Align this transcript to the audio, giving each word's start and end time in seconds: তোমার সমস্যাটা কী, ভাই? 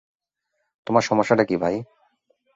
তোমার 0.87 1.01
সমস্যাটা 1.01 1.43
কী, 1.43 1.55
ভাই? 1.57 1.75